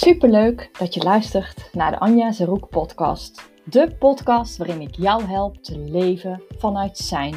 Superleuk 0.00 0.70
dat 0.78 0.94
je 0.94 1.02
luistert 1.02 1.70
naar 1.72 1.90
de 1.90 1.98
Anja 1.98 2.32
Zeroek 2.32 2.68
podcast. 2.68 3.50
De 3.64 3.96
podcast 3.98 4.56
waarin 4.56 4.80
ik 4.80 4.94
jou 4.94 5.22
help 5.22 5.56
te 5.56 5.78
leven 5.78 6.42
vanuit 6.58 6.98
zijn. 6.98 7.34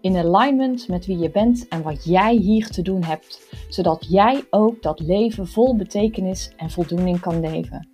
In 0.00 0.16
alignment 0.16 0.88
met 0.88 1.06
wie 1.06 1.18
je 1.18 1.30
bent 1.30 1.68
en 1.68 1.82
wat 1.82 2.04
jij 2.04 2.34
hier 2.34 2.70
te 2.70 2.82
doen 2.82 3.02
hebt, 3.02 3.56
zodat 3.68 4.06
jij 4.08 4.44
ook 4.50 4.82
dat 4.82 5.00
leven 5.00 5.46
vol 5.46 5.76
betekenis 5.76 6.52
en 6.56 6.70
voldoening 6.70 7.20
kan 7.20 7.40
leven. 7.40 7.88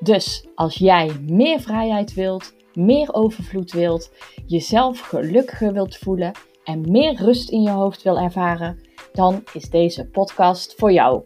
Dus 0.00 0.46
als 0.54 0.74
jij 0.74 1.10
meer 1.20 1.60
vrijheid 1.60 2.14
wilt, 2.14 2.54
meer 2.74 3.14
overvloed 3.14 3.72
wilt, 3.72 4.10
jezelf 4.46 5.00
gelukkiger 5.00 5.72
wilt 5.72 5.96
voelen 5.96 6.32
en 6.64 6.90
meer 6.90 7.14
rust 7.14 7.50
in 7.50 7.62
je 7.62 7.70
hoofd 7.70 8.02
wil 8.02 8.18
ervaren, 8.18 8.78
dan 9.12 9.44
is 9.52 9.70
deze 9.70 10.06
podcast 10.06 10.74
voor 10.74 10.92
jou. 10.92 11.22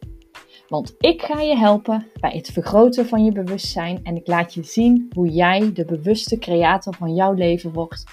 Want 0.68 0.94
ik 0.98 1.22
ga 1.22 1.40
je 1.40 1.56
helpen 1.56 2.06
bij 2.20 2.30
het 2.30 2.50
vergroten 2.50 3.06
van 3.06 3.24
je 3.24 3.32
bewustzijn 3.32 4.00
en 4.02 4.16
ik 4.16 4.26
laat 4.26 4.54
je 4.54 4.62
zien 4.62 5.10
hoe 5.14 5.28
jij 5.28 5.72
de 5.72 5.84
bewuste 5.84 6.38
creator 6.38 6.94
van 6.94 7.14
jouw 7.14 7.32
leven 7.32 7.72
wordt, 7.72 8.04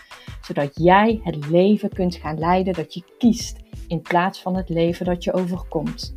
zodat 0.42 0.72
jij 0.74 1.20
het 1.24 1.50
leven 1.50 1.90
kunt 1.90 2.16
gaan 2.16 2.40
leiden 2.40 2.74
dat 2.74 2.94
je 2.94 3.04
kiest 3.18 3.58
in 3.88 4.02
plaats 4.02 4.42
van 4.42 4.56
het 4.56 4.70
leven 4.70 5.06
dat 5.06 5.24
je 5.24 5.34
overkomt. 5.34 6.16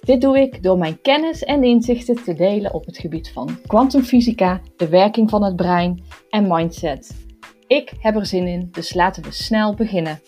Dit 0.00 0.20
doe 0.20 0.38
ik 0.40 0.62
door 0.62 0.78
mijn 0.78 1.00
kennis 1.00 1.44
en 1.44 1.64
inzichten 1.64 2.22
te 2.24 2.34
delen 2.34 2.74
op 2.74 2.86
het 2.86 2.98
gebied 2.98 3.30
van 3.30 3.58
kwantumfysica, 3.66 4.60
de 4.76 4.88
werking 4.88 5.30
van 5.30 5.44
het 5.44 5.56
brein 5.56 6.02
en 6.30 6.48
mindset. 6.48 7.26
Ik 7.66 7.92
heb 8.00 8.16
er 8.16 8.26
zin 8.26 8.46
in, 8.46 8.68
dus 8.70 8.94
laten 8.94 9.22
we 9.22 9.32
snel 9.32 9.74
beginnen. 9.74 10.20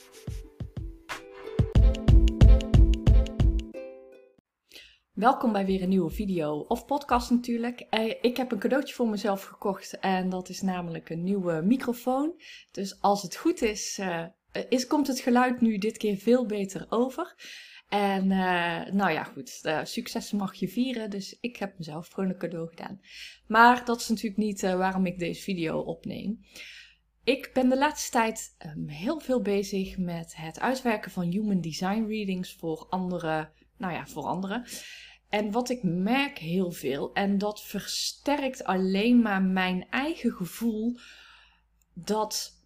Welkom 5.10 5.52
bij 5.52 5.66
weer 5.66 5.82
een 5.82 5.88
nieuwe 5.88 6.10
video 6.10 6.58
of 6.58 6.86
podcast 6.86 7.30
natuurlijk. 7.30 7.80
Eh, 7.80 8.14
ik 8.20 8.36
heb 8.36 8.52
een 8.52 8.58
cadeautje 8.58 8.94
voor 8.94 9.08
mezelf 9.08 9.42
gekocht 9.42 9.98
en 9.98 10.28
dat 10.28 10.48
is 10.48 10.60
namelijk 10.60 11.10
een 11.10 11.22
nieuwe 11.22 11.62
microfoon. 11.62 12.40
Dus 12.70 13.00
als 13.00 13.22
het 13.22 13.36
goed 13.36 13.62
is, 13.62 13.98
uh, 13.98 14.24
is 14.68 14.86
komt 14.86 15.06
het 15.06 15.20
geluid 15.20 15.60
nu 15.60 15.78
dit 15.78 15.96
keer 15.96 16.16
veel 16.16 16.46
beter 16.46 16.86
over. 16.88 17.34
En 17.88 18.24
uh, 18.24 18.92
nou 18.92 19.10
ja, 19.10 19.24
goed, 19.24 19.60
uh, 19.62 19.80
succes 19.84 20.32
mag 20.32 20.54
je 20.54 20.68
vieren, 20.68 21.10
dus 21.10 21.38
ik 21.40 21.56
heb 21.56 21.78
mezelf 21.78 22.08
gewoon 22.08 22.30
een 22.30 22.38
cadeau 22.38 22.68
gedaan. 22.68 23.00
Maar 23.46 23.84
dat 23.84 24.00
is 24.00 24.08
natuurlijk 24.08 24.40
niet 24.40 24.60
waarom 24.60 25.06
ik 25.06 25.18
deze 25.18 25.42
video 25.42 25.78
opneem. 25.78 26.40
Ik 27.24 27.50
ben 27.52 27.68
de 27.68 27.78
laatste 27.78 28.10
tijd 28.10 28.56
um, 28.66 28.88
heel 28.88 29.20
veel 29.20 29.42
bezig 29.42 29.98
met 29.98 30.36
het 30.36 30.60
uitwerken 30.60 31.10
van 31.10 31.30
human 31.30 31.60
design 31.60 32.04
readings 32.08 32.54
voor 32.54 32.86
andere, 32.88 33.50
nou 33.80 33.92
ja, 33.92 34.06
voor 34.06 34.24
anderen. 34.24 34.64
En 35.28 35.50
wat 35.50 35.70
ik 35.70 35.82
merk 35.82 36.38
heel 36.38 36.70
veel, 36.70 37.12
en 37.12 37.38
dat 37.38 37.62
versterkt 37.62 38.64
alleen 38.64 39.22
maar 39.22 39.42
mijn 39.42 39.86
eigen 39.90 40.32
gevoel, 40.32 40.98
dat 41.94 42.58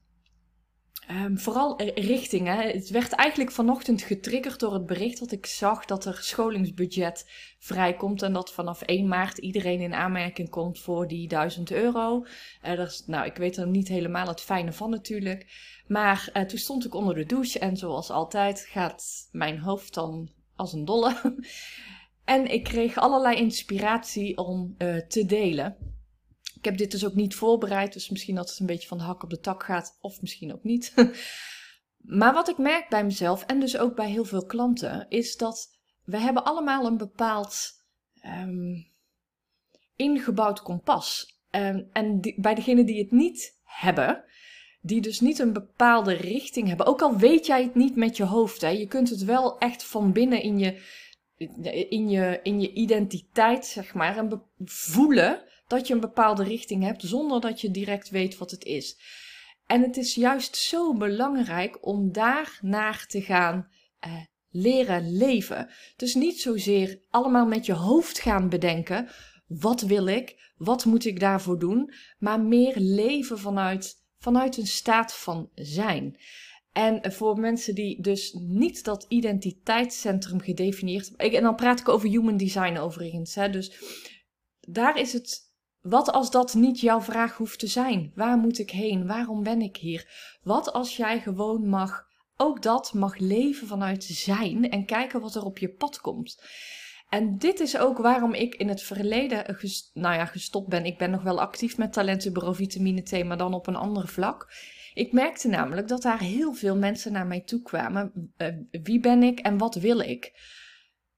Um, 1.10 1.38
vooral 1.38 1.82
richtingen. 1.82 2.56
Het 2.58 2.90
werd 2.90 3.12
eigenlijk 3.12 3.50
vanochtend 3.50 4.02
getriggerd 4.02 4.60
door 4.60 4.72
het 4.72 4.86
bericht 4.86 5.18
dat 5.18 5.32
ik 5.32 5.46
zag 5.46 5.84
dat 5.84 6.04
er 6.04 6.18
scholingsbudget 6.20 7.30
vrijkomt. 7.58 8.22
En 8.22 8.32
dat 8.32 8.52
vanaf 8.52 8.82
1 8.82 9.08
maart 9.08 9.38
iedereen 9.38 9.80
in 9.80 9.94
aanmerking 9.94 10.50
komt 10.50 10.78
voor 10.78 11.08
die 11.08 11.28
1000 11.28 11.70
euro. 11.70 12.24
Is, 12.62 13.02
nou, 13.06 13.26
ik 13.26 13.36
weet 13.36 13.56
er 13.56 13.66
niet 13.66 13.88
helemaal 13.88 14.26
het 14.26 14.40
fijne 14.40 14.72
van 14.72 14.90
natuurlijk. 14.90 15.46
Maar 15.86 16.30
uh, 16.32 16.42
toen 16.42 16.58
stond 16.58 16.84
ik 16.84 16.94
onder 16.94 17.14
de 17.14 17.26
douche 17.26 17.58
en 17.58 17.76
zoals 17.76 18.10
altijd 18.10 18.60
gaat 18.60 19.28
mijn 19.32 19.58
hoofd 19.58 19.94
dan 19.94 20.30
als 20.56 20.72
een 20.72 20.84
dolle. 20.84 21.36
en 22.24 22.46
ik 22.46 22.64
kreeg 22.64 22.96
allerlei 22.96 23.36
inspiratie 23.36 24.36
om 24.38 24.74
uh, 24.78 24.96
te 24.96 25.26
delen. 25.26 25.76
Ik 26.54 26.64
heb 26.64 26.76
dit 26.78 26.90
dus 26.90 27.04
ook 27.04 27.14
niet 27.14 27.34
voorbereid, 27.34 27.92
dus 27.92 28.10
misschien 28.10 28.34
dat 28.34 28.50
het 28.50 28.58
een 28.58 28.66
beetje 28.66 28.88
van 28.88 28.98
de 28.98 29.04
hak 29.04 29.22
op 29.22 29.30
de 29.30 29.40
tak 29.40 29.62
gaat, 29.62 29.98
of 30.00 30.20
misschien 30.20 30.52
ook 30.52 30.64
niet. 30.64 30.94
maar 32.20 32.34
wat 32.34 32.48
ik 32.48 32.58
merk 32.58 32.88
bij 32.88 33.04
mezelf 33.04 33.44
en 33.44 33.60
dus 33.60 33.78
ook 33.78 33.96
bij 33.96 34.10
heel 34.10 34.24
veel 34.24 34.46
klanten, 34.46 35.06
is 35.08 35.36
dat 35.36 35.78
we 36.04 36.18
hebben 36.18 36.44
allemaal 36.44 36.86
een 36.86 36.96
bepaald 36.96 37.82
um, 38.26 38.92
ingebouwd 39.96 40.62
kompas. 40.62 41.38
Um, 41.50 41.88
en 41.92 42.34
bij 42.36 42.54
degenen 42.54 42.86
die 42.86 43.02
het 43.02 43.10
niet 43.10 43.58
hebben, 43.62 44.24
die 44.86 45.00
dus 45.00 45.20
niet 45.20 45.38
een 45.38 45.52
bepaalde 45.52 46.12
richting 46.12 46.68
hebben, 46.68 46.86
ook 46.86 47.02
al 47.02 47.16
weet 47.16 47.46
jij 47.46 47.62
het 47.62 47.74
niet 47.74 47.96
met 47.96 48.16
je 48.16 48.24
hoofd, 48.24 48.60
hè, 48.60 48.68
je 48.68 48.86
kunt 48.86 49.10
het 49.10 49.24
wel 49.24 49.58
echt 49.58 49.84
van 49.84 50.12
binnen 50.12 50.42
in 50.42 50.58
je, 50.58 50.80
in 51.88 52.08
je, 52.08 52.40
in 52.42 52.60
je 52.60 52.72
identiteit, 52.72 53.66
zeg 53.66 53.94
maar, 53.94 54.16
en 54.16 54.42
voelen 54.64 55.42
dat 55.66 55.86
je 55.86 55.94
een 55.94 56.00
bepaalde 56.00 56.44
richting 56.44 56.82
hebt 56.82 57.02
zonder 57.02 57.40
dat 57.40 57.60
je 57.60 57.70
direct 57.70 58.10
weet 58.10 58.38
wat 58.38 58.50
het 58.50 58.64
is. 58.64 58.98
En 59.66 59.82
het 59.82 59.96
is 59.96 60.14
juist 60.14 60.56
zo 60.56 60.94
belangrijk 60.94 61.86
om 61.86 62.12
daar 62.12 62.58
naar 62.62 63.06
te 63.06 63.22
gaan 63.22 63.68
eh, 63.98 64.12
leren 64.50 65.16
leven. 65.16 65.68
Dus 65.96 66.14
niet 66.14 66.40
zozeer 66.40 67.00
allemaal 67.10 67.46
met 67.46 67.66
je 67.66 67.72
hoofd 67.72 68.18
gaan 68.18 68.48
bedenken: 68.48 69.08
wat 69.46 69.80
wil 69.80 70.06
ik, 70.06 70.52
wat 70.56 70.84
moet 70.84 71.04
ik 71.04 71.20
daarvoor 71.20 71.58
doen, 71.58 71.92
maar 72.18 72.40
meer 72.40 72.74
leven 72.76 73.38
vanuit, 73.38 74.03
vanuit 74.24 74.56
een 74.56 74.66
staat 74.66 75.14
van 75.14 75.50
zijn. 75.54 76.16
En 76.72 77.12
voor 77.12 77.38
mensen 77.38 77.74
die 77.74 78.00
dus 78.00 78.32
niet 78.32 78.84
dat 78.84 79.06
identiteitscentrum 79.08 80.40
gedefinieerd 80.40 81.08
hebben. 81.08 81.32
En 81.32 81.42
dan 81.42 81.54
praat 81.54 81.80
ik 81.80 81.88
over 81.88 82.08
human 82.08 82.36
design 82.36 82.76
overigens. 82.76 83.34
Hè, 83.34 83.50
dus 83.50 83.72
daar 84.60 84.98
is 84.98 85.12
het 85.12 85.52
wat 85.80 86.12
als 86.12 86.30
dat 86.30 86.54
niet 86.54 86.80
jouw 86.80 87.00
vraag 87.00 87.36
hoeft 87.36 87.58
te 87.58 87.66
zijn? 87.66 88.12
Waar 88.14 88.36
moet 88.36 88.58
ik 88.58 88.70
heen? 88.70 89.06
Waarom 89.06 89.42
ben 89.42 89.60
ik 89.60 89.76
hier? 89.76 90.38
Wat 90.42 90.72
als 90.72 90.96
jij 90.96 91.20
gewoon 91.20 91.68
mag, 91.68 92.06
ook 92.36 92.62
dat 92.62 92.92
mag 92.94 93.18
leven 93.18 93.66
vanuit 93.66 94.04
zijn 94.04 94.70
en 94.70 94.84
kijken 94.84 95.20
wat 95.20 95.34
er 95.34 95.44
op 95.44 95.58
je 95.58 95.68
pad 95.68 96.00
komt? 96.00 96.42
En 97.14 97.38
dit 97.38 97.60
is 97.60 97.78
ook 97.78 97.98
waarom 97.98 98.34
ik 98.34 98.54
in 98.54 98.68
het 98.68 98.82
verleden 98.82 99.58
nou 99.92 100.14
ja, 100.14 100.24
gestopt 100.24 100.68
ben. 100.68 100.84
Ik 100.84 100.98
ben 100.98 101.10
nog 101.10 101.22
wel 101.22 101.40
actief 101.40 101.76
met 101.78 101.92
talentenbureau 101.92 102.56
vitamine 102.56 103.02
T, 103.02 103.24
maar 103.24 103.36
dan 103.36 103.54
op 103.54 103.66
een 103.66 103.76
ander 103.76 104.08
vlak. 104.08 104.52
Ik 104.94 105.12
merkte 105.12 105.48
namelijk 105.48 105.88
dat 105.88 106.02
daar 106.02 106.20
heel 106.20 106.52
veel 106.54 106.76
mensen 106.76 107.12
naar 107.12 107.26
mij 107.26 107.40
toe 107.40 107.62
kwamen. 107.62 108.32
Uh, 108.38 108.48
wie 108.82 109.00
ben 109.00 109.22
ik 109.22 109.38
en 109.38 109.58
wat 109.58 109.74
wil 109.74 109.98
ik? 109.98 110.32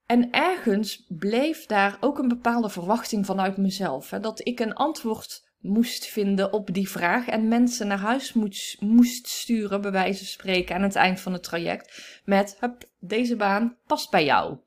En 0.06 0.30
ergens 0.30 1.06
bleef 1.08 1.66
daar 1.66 1.96
ook 2.00 2.18
een 2.18 2.28
bepaalde 2.28 2.70
verwachting 2.70 3.26
vanuit 3.26 3.56
mezelf. 3.56 4.10
Hè, 4.10 4.20
dat 4.20 4.46
ik 4.46 4.60
een 4.60 4.74
antwoord 4.74 5.44
moest 5.58 6.06
vinden 6.06 6.52
op 6.52 6.74
die 6.74 6.88
vraag 6.88 7.28
en 7.28 7.48
mensen 7.48 7.86
naar 7.86 7.98
huis 7.98 8.32
moest, 8.32 8.80
moest 8.80 9.26
sturen, 9.26 9.80
bij 9.80 9.90
wijze 9.90 10.18
van 10.18 10.26
spreken, 10.26 10.74
aan 10.74 10.82
het 10.82 10.96
eind 10.96 11.20
van 11.20 11.32
het 11.32 11.42
traject. 11.42 12.20
Met, 12.24 12.56
hup, 12.60 12.84
deze 12.98 13.36
baan 13.36 13.76
past 13.86 14.10
bij 14.10 14.24
jou. 14.24 14.58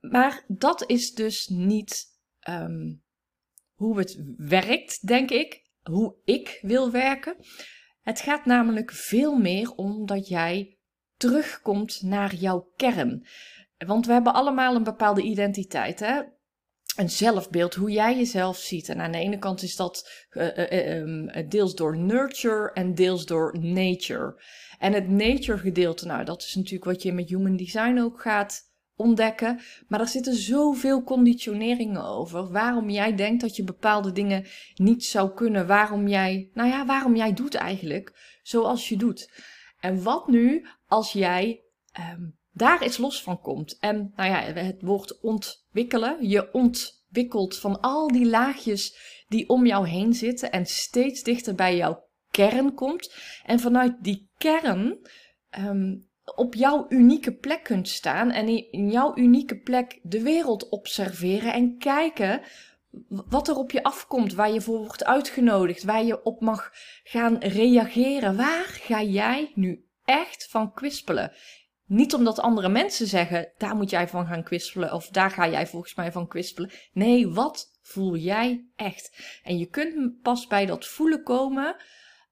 Maar 0.00 0.44
dat 0.48 0.88
is 0.88 1.14
dus 1.14 1.48
niet 1.48 2.06
um, 2.48 3.02
hoe 3.74 3.98
het 3.98 4.22
werkt, 4.36 5.06
denk 5.06 5.30
ik. 5.30 5.68
Hoe 5.82 6.14
ik 6.24 6.58
wil 6.62 6.90
werken. 6.90 7.36
Het 8.00 8.20
gaat 8.20 8.44
namelijk 8.44 8.90
veel 8.90 9.36
meer 9.36 9.70
om 9.74 10.06
dat 10.06 10.28
jij 10.28 10.78
terugkomt 11.16 12.02
naar 12.02 12.34
jouw 12.34 12.72
kern. 12.76 13.26
Want 13.86 14.06
we 14.06 14.12
hebben 14.12 14.34
allemaal 14.34 14.74
een 14.74 14.82
bepaalde 14.82 15.22
identiteit, 15.22 16.00
hè? 16.00 16.22
Een 16.96 17.10
zelfbeeld, 17.10 17.74
hoe 17.74 17.90
jij 17.90 18.16
jezelf 18.16 18.56
ziet. 18.56 18.88
En 18.88 19.00
aan 19.00 19.12
de 19.12 19.18
ene 19.18 19.38
kant 19.38 19.62
is 19.62 19.76
dat 19.76 20.26
uh, 20.30 20.56
uh, 20.56 20.96
um, 20.96 21.48
deels 21.48 21.74
door 21.74 21.96
nurture 21.96 22.72
en 22.72 22.94
deels 22.94 23.26
door 23.26 23.58
nature. 23.58 24.42
En 24.78 24.92
het 24.92 25.08
nature 25.08 25.58
gedeelte, 25.58 26.06
nou, 26.06 26.24
dat 26.24 26.42
is 26.42 26.54
natuurlijk 26.54 26.84
wat 26.84 27.02
je 27.02 27.12
met 27.12 27.28
human 27.28 27.56
design 27.56 27.98
ook 27.98 28.20
gaat 28.20 28.69
ontdekken. 29.00 29.60
Maar 29.88 30.00
er 30.00 30.08
zitten 30.08 30.34
zoveel 30.34 31.02
conditioneringen 31.02 32.04
over. 32.04 32.50
Waarom 32.50 32.90
jij 32.90 33.14
denkt 33.14 33.40
dat 33.40 33.56
je 33.56 33.64
bepaalde 33.64 34.12
dingen 34.12 34.46
niet 34.74 35.04
zou 35.04 35.34
kunnen. 35.34 35.66
Waarom 35.66 36.08
jij, 36.08 36.50
nou 36.52 36.68
ja, 36.68 36.86
waarom 36.86 37.16
jij 37.16 37.32
doet 37.32 37.54
eigenlijk 37.54 38.38
zoals 38.42 38.88
je 38.88 38.96
doet. 38.96 39.32
En 39.80 40.02
wat 40.02 40.28
nu 40.28 40.66
als 40.86 41.12
jij 41.12 41.62
um, 42.12 42.38
daar 42.52 42.84
iets 42.84 42.98
los 42.98 43.22
van 43.22 43.40
komt. 43.40 43.78
En 43.78 44.12
nou 44.16 44.30
ja, 44.30 44.40
het 44.40 44.82
woord 44.82 45.20
ontwikkelen. 45.20 46.28
Je 46.28 46.52
ontwikkelt 46.52 47.58
van 47.58 47.80
al 47.80 48.08
die 48.08 48.26
laagjes 48.26 48.98
die 49.28 49.48
om 49.48 49.66
jou 49.66 49.88
heen 49.88 50.14
zitten 50.14 50.50
en 50.50 50.66
steeds 50.66 51.22
dichter 51.22 51.54
bij 51.54 51.76
jouw 51.76 52.08
kern 52.30 52.74
komt. 52.74 53.14
En 53.44 53.60
vanuit 53.60 53.96
die 54.00 54.30
kern 54.36 55.08
um, 55.58 56.09
op 56.36 56.54
jouw 56.54 56.86
unieke 56.88 57.32
plek 57.32 57.62
kunt 57.62 57.88
staan 57.88 58.30
en 58.30 58.48
in 58.70 58.90
jouw 58.90 59.16
unieke 59.16 59.56
plek 59.56 59.98
de 60.02 60.22
wereld 60.22 60.68
observeren 60.68 61.52
en 61.52 61.78
kijken 61.78 62.40
wat 63.08 63.48
er 63.48 63.56
op 63.56 63.70
je 63.70 63.82
afkomt, 63.82 64.34
waar 64.34 64.52
je 64.52 64.60
voor 64.60 64.78
wordt 64.78 65.04
uitgenodigd, 65.04 65.82
waar 65.82 66.04
je 66.04 66.22
op 66.22 66.40
mag 66.40 66.70
gaan 67.02 67.38
reageren. 67.38 68.36
Waar 68.36 68.64
ga 68.64 69.02
jij 69.02 69.52
nu 69.54 69.84
echt 70.04 70.46
van 70.48 70.72
kwispelen? 70.72 71.32
Niet 71.86 72.14
omdat 72.14 72.40
andere 72.40 72.68
mensen 72.68 73.06
zeggen, 73.06 73.52
daar 73.58 73.76
moet 73.76 73.90
jij 73.90 74.08
van 74.08 74.26
gaan 74.26 74.42
kwispelen 74.42 74.92
of 74.92 75.08
daar 75.08 75.30
ga 75.30 75.48
jij 75.48 75.66
volgens 75.66 75.94
mij 75.94 76.12
van 76.12 76.28
kwispelen. 76.28 76.70
Nee, 76.92 77.28
wat 77.28 77.78
voel 77.82 78.16
jij 78.16 78.68
echt? 78.76 79.38
En 79.42 79.58
je 79.58 79.66
kunt 79.66 80.20
pas 80.22 80.46
bij 80.46 80.66
dat 80.66 80.86
voelen 80.86 81.22
komen 81.22 81.76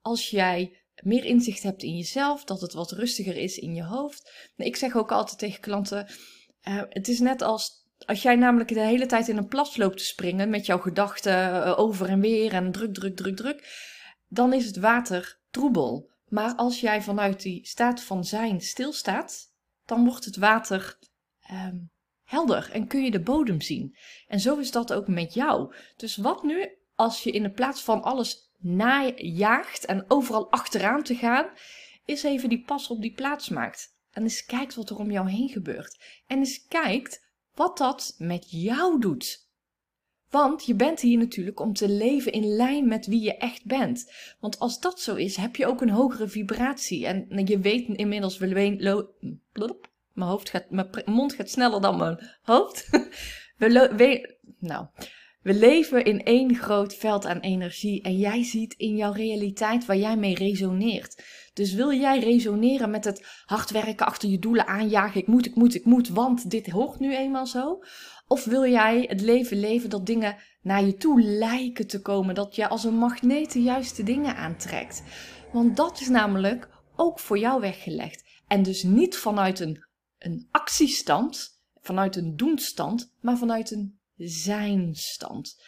als 0.01 0.31
jij 0.31 0.83
meer 1.03 1.25
inzicht 1.25 1.63
hebt 1.63 1.83
in 1.83 1.97
jezelf, 1.97 2.45
dat 2.45 2.61
het 2.61 2.73
wat 2.73 2.93
rustiger 2.93 3.37
is 3.37 3.59
in 3.59 3.75
je 3.75 3.85
hoofd. 3.85 4.51
Ik 4.57 4.77
zeg 4.77 4.97
ook 4.97 5.13
altijd 5.13 5.39
tegen 5.39 5.61
klanten, 5.61 6.07
uh, 6.69 6.83
het 6.89 7.09
is 7.09 7.21
net 7.21 7.43
als 7.43 7.87
als 8.07 8.23
jij 8.23 8.37
namelijk 8.37 8.69
de 8.69 8.81
hele 8.81 9.07
tijd 9.07 9.29
in 9.29 9.37
een 9.37 9.49
plas 9.49 9.77
loopt 9.77 9.99
te 9.99 10.05
springen 10.05 10.51
met 10.51 10.67
jouw 10.67 10.79
gedachten 10.79 11.65
eh, 11.65 11.79
over 11.79 12.09
en 12.09 12.21
weer 12.21 12.53
en 12.53 12.73
druk, 12.73 12.95
druk, 12.95 13.17
druk, 13.17 13.37
druk, 13.37 13.87
dan 14.29 14.53
is 14.53 14.67
het 14.67 14.77
water 14.77 15.41
troebel. 15.51 16.11
Maar 16.29 16.55
als 16.55 16.81
jij 16.81 17.03
vanuit 17.03 17.43
die 17.43 17.67
staat 17.67 18.03
van 18.03 18.25
zijn 18.25 18.61
stilstaat, 18.61 19.53
dan 19.85 20.05
wordt 20.05 20.25
het 20.25 20.37
water 20.37 20.99
um, 21.51 21.91
helder 22.25 22.71
en 22.73 22.87
kun 22.87 23.05
je 23.05 23.11
de 23.11 23.21
bodem 23.21 23.61
zien. 23.61 23.97
En 24.27 24.41
zo 24.41 24.57
is 24.57 24.71
dat 24.71 24.93
ook 24.93 25.09
met 25.09 25.35
jou. 25.35 25.75
Dus 25.97 26.17
wat 26.17 26.43
nu 26.43 26.79
als 26.95 27.23
je 27.23 27.31
in 27.31 27.43
de 27.43 27.51
plaats 27.51 27.83
van 27.83 28.03
alles 28.03 28.48
najaagt 28.59 29.85
en 29.85 30.05
overal 30.09 30.51
achteraan 30.51 31.03
te 31.03 31.15
gaan, 31.15 31.47
is 32.05 32.23
even 32.23 32.49
die 32.49 32.65
pas 32.65 32.89
op 32.89 33.01
die 33.01 33.15
plaats 33.15 33.49
maakt. 33.49 33.97
En 34.11 34.23
eens 34.23 34.45
kijkt 34.45 34.75
wat 34.75 34.91
er 34.91 34.97
om 34.97 35.11
jou 35.11 35.31
heen 35.31 35.49
gebeurt. 35.49 36.23
En 36.27 36.39
eens 36.39 36.67
kijkt 36.67 37.27
wat 37.55 37.79
dat 37.79 38.15
met 38.19 38.51
jou 38.51 39.01
doet. 39.01 39.47
Want 40.31 40.67
je 40.67 40.75
bent 40.75 41.01
hier 41.01 41.19
natuurlijk 41.19 41.61
om 41.61 41.73
te 41.73 41.89
leven 41.89 42.33
in 42.33 42.47
lijn 42.47 42.89
met 42.89 43.07
wie 43.07 43.21
je 43.21 43.37
echt 43.37 43.65
bent. 43.65 44.13
Want 44.41 44.59
als 44.59 44.81
dat 44.81 45.01
zo 45.01 45.15
is, 45.15 45.37
heb 45.37 45.57
je 45.57 45.67
ook 45.67 45.81
een 45.81 45.91
hogere 45.91 46.29
vibratie. 46.29 47.07
En 47.07 47.47
je 47.47 47.59
weet 47.59 47.89
inmiddels, 47.89 48.39
mijn, 48.39 49.19
hoofd 50.15 50.51
gaat, 50.51 50.71
mijn 50.71 51.03
mond 51.05 51.33
gaat 51.33 51.51
sneller 51.51 51.81
dan 51.81 51.99
mijn 51.99 52.29
hoofd. 52.43 52.89
we, 53.59 54.37
nou, 54.59 54.87
we 55.43 55.55
leven 55.55 56.05
in 56.05 56.23
één 56.23 56.55
groot 56.55 56.95
veld 56.95 57.27
aan 57.27 57.41
energie. 57.41 58.03
En 58.03 58.17
jij 58.17 58.45
ziet 58.45 58.75
in 58.77 58.97
jouw 58.97 59.13
realiteit 59.13 59.87
waar 59.87 59.97
jij 59.97 60.17
mee 60.17 60.35
resoneert. 60.35 61.23
Dus 61.55 61.73
wil 61.73 61.93
jij 61.93 62.19
resoneren 62.19 62.91
met 62.91 63.05
het 63.05 63.27
hard 63.45 63.71
werken, 63.71 64.07
achter 64.07 64.29
je 64.29 64.39
doelen 64.39 64.67
aanjagen, 64.67 65.21
ik 65.21 65.27
moet, 65.27 65.47
ik 65.47 65.55
moet, 65.55 65.75
ik 65.75 65.85
moet, 65.85 66.09
want 66.09 66.51
dit 66.51 66.71
hoort 66.71 66.99
nu 66.99 67.17
eenmaal 67.17 67.47
zo? 67.47 67.79
Of 68.27 68.45
wil 68.45 68.67
jij 68.67 69.05
het 69.09 69.21
leven 69.21 69.61
leven 69.61 69.91
dat 69.91 70.07
dingen 70.07 70.37
naar 70.63 70.85
je 70.85 70.95
toe 70.95 71.23
lijken 71.23 71.87
te 71.87 72.03
komen, 72.03 72.35
dat 72.35 72.55
je 72.55 72.69
als 72.69 72.85
een 72.85 72.99
magneet 72.99 73.53
de 73.53 73.63
juiste 73.63 74.03
dingen 74.03 74.37
aantrekt? 74.37 75.03
Want 75.53 75.77
dat 75.77 76.01
is 76.01 76.09
namelijk 76.09 76.69
ook 76.97 77.19
voor 77.19 77.39
jou 77.39 77.61
weggelegd. 77.61 78.25
En 78.47 78.63
dus 78.63 78.83
niet 78.83 79.17
vanuit 79.17 79.61
een, 79.61 79.85
een 80.19 80.49
actiestand, 80.51 81.61
vanuit 81.81 82.17
een 82.17 82.37
doenstand, 82.37 83.15
maar 83.21 83.37
vanuit 83.37 83.71
een 83.71 83.98
zijnstand. 84.19 85.63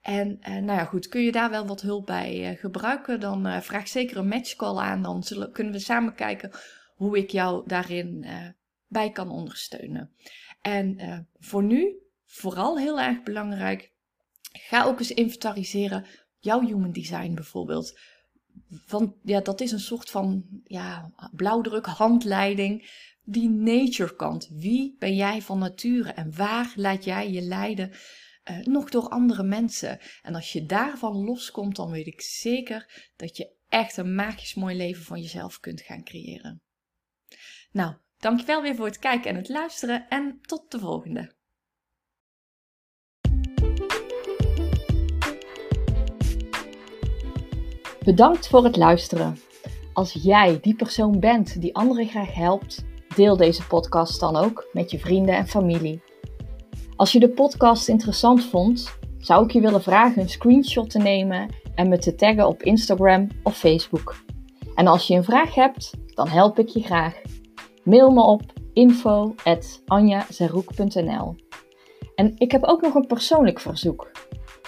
En 0.00 0.38
uh, 0.40 0.48
nou 0.48 0.78
ja, 0.78 0.84
goed, 0.84 1.08
kun 1.08 1.22
je 1.22 1.32
daar 1.32 1.50
wel 1.50 1.66
wat 1.66 1.80
hulp 1.80 2.06
bij 2.06 2.50
uh, 2.52 2.58
gebruiken, 2.58 3.20
dan 3.20 3.46
uh, 3.46 3.60
vraag 3.60 3.88
zeker 3.88 4.16
een 4.16 4.28
matchcall 4.28 4.76
aan. 4.76 5.02
Dan 5.02 5.22
zullen, 5.22 5.52
kunnen 5.52 5.72
we 5.72 5.78
samen 5.78 6.14
kijken 6.14 6.50
hoe 6.94 7.18
ik 7.18 7.30
jou 7.30 7.62
daarin 7.66 8.26
bij 8.86 9.10
kan 9.10 9.30
ondersteunen. 9.30 10.10
En 10.60 11.26
voor 11.38 11.62
nu, 11.62 11.96
vooral 12.24 12.78
heel 12.78 13.00
erg 13.00 13.22
belangrijk, 13.22 13.92
ga 14.52 14.84
ook 14.84 14.98
eens 14.98 15.12
inventariseren 15.12 16.06
jouw 16.38 16.60
human 16.60 16.92
design 16.92 17.34
bijvoorbeeld. 17.34 17.98
Want 18.86 19.14
ja, 19.22 19.40
dat 19.40 19.60
is 19.60 19.72
een 19.72 19.80
soort 19.80 20.10
van 20.10 20.44
ja, 20.64 21.12
blauwdruk, 21.32 21.86
handleiding. 21.86 22.90
Die 23.24 23.48
nature 23.48 24.16
kant. 24.16 24.48
Wie 24.52 24.96
ben 24.98 25.14
jij 25.14 25.42
van 25.42 25.58
nature 25.58 26.12
en 26.12 26.36
waar 26.36 26.72
laat 26.76 27.04
jij 27.04 27.30
je 27.30 27.40
leiden? 27.40 27.92
uh, 28.50 28.58
nog 28.64 28.90
door 28.90 29.08
andere 29.08 29.42
mensen. 29.42 29.98
En 30.22 30.34
als 30.34 30.52
je 30.52 30.66
daarvan 30.66 31.24
loskomt, 31.24 31.76
dan 31.76 31.90
weet 31.90 32.06
ik 32.06 32.20
zeker 32.20 33.10
dat 33.16 33.36
je 33.36 33.50
echt 33.68 33.96
een 33.96 34.14
magisch 34.14 34.54
mooi 34.54 34.76
leven 34.76 35.04
van 35.04 35.20
jezelf 35.20 35.60
kunt 35.60 35.80
gaan 35.80 36.04
creëren. 36.04 36.60
Nou, 37.70 37.94
dankjewel 38.18 38.62
weer 38.62 38.74
voor 38.74 38.86
het 38.86 38.98
kijken 38.98 39.30
en 39.30 39.36
het 39.36 39.48
luisteren 39.48 40.08
en 40.08 40.38
tot 40.42 40.70
de 40.70 40.78
volgende. 40.78 41.34
Bedankt 48.04 48.48
voor 48.48 48.64
het 48.64 48.76
luisteren. 48.76 49.36
Als 49.92 50.12
jij 50.12 50.58
die 50.60 50.74
persoon 50.74 51.20
bent 51.20 51.60
die 51.60 51.74
anderen 51.74 52.08
graag 52.08 52.34
helpt, 52.34 52.84
deel 53.14 53.36
deze 53.36 53.66
podcast 53.66 54.20
dan 54.20 54.36
ook 54.36 54.68
met 54.72 54.90
je 54.90 54.98
vrienden 54.98 55.36
en 55.36 55.46
familie. 55.46 56.02
Als 56.96 57.12
je 57.12 57.20
de 57.20 57.28
podcast 57.28 57.88
interessant 57.88 58.44
vond, 58.44 58.98
zou 59.18 59.44
ik 59.44 59.50
je 59.50 59.60
willen 59.60 59.82
vragen 59.82 60.22
een 60.22 60.28
screenshot 60.28 60.90
te 60.90 60.98
nemen 60.98 61.54
en 61.74 61.88
me 61.88 61.98
te 61.98 62.14
taggen 62.14 62.46
op 62.46 62.62
Instagram 62.62 63.28
of 63.42 63.56
Facebook. 63.56 64.14
En 64.74 64.86
als 64.86 65.06
je 65.06 65.14
een 65.14 65.24
vraag 65.24 65.54
hebt, 65.54 65.90
dan 66.06 66.28
help 66.28 66.58
ik 66.58 66.68
je 66.68 66.82
graag. 66.82 67.20
Mail 67.84 68.10
me 68.10 68.22
op 68.22 68.42
info.anjazeroek.nl 68.72 71.36
En 72.14 72.34
ik 72.36 72.52
heb 72.52 72.64
ook 72.64 72.82
nog 72.82 72.94
een 72.94 73.06
persoonlijk 73.06 73.60
verzoek. 73.60 74.10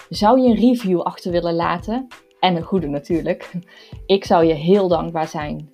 Zou 0.09 0.41
je 0.41 0.47
een 0.47 0.55
review 0.55 1.01
achter 1.01 1.31
willen 1.31 1.53
laten? 1.53 2.07
En 2.39 2.55
een 2.55 2.63
goede 2.63 2.87
natuurlijk. 2.87 3.51
Ik 4.05 4.25
zou 4.25 4.45
je 4.45 4.53
heel 4.53 4.87
dankbaar 4.87 5.27
zijn. 5.27 5.69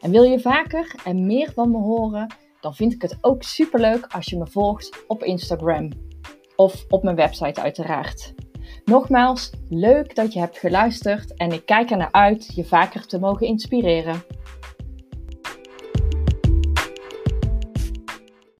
En 0.00 0.10
wil 0.10 0.22
je 0.22 0.40
vaker 0.40 0.94
en 1.04 1.26
meer 1.26 1.52
van 1.52 1.70
me 1.70 1.78
horen? 1.78 2.44
dan 2.66 2.74
vind 2.74 2.92
ik 2.92 3.02
het 3.02 3.18
ook 3.20 3.42
superleuk 3.42 4.06
als 4.06 4.26
je 4.26 4.38
me 4.38 4.46
volgt 4.46 5.04
op 5.06 5.22
Instagram. 5.22 5.90
Of 6.56 6.84
op 6.88 7.02
mijn 7.02 7.16
website 7.16 7.60
uiteraard. 7.60 8.34
Nogmaals, 8.84 9.50
leuk 9.68 10.14
dat 10.14 10.32
je 10.32 10.38
hebt 10.38 10.58
geluisterd 10.58 11.34
en 11.34 11.52
ik 11.52 11.66
kijk 11.66 11.90
er 11.90 11.96
naar 11.96 12.12
uit 12.12 12.54
je 12.54 12.64
vaker 12.64 13.06
te 13.06 13.18
mogen 13.18 13.46
inspireren. 13.46 14.22